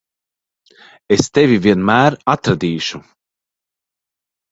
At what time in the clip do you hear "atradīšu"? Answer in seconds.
2.33-3.01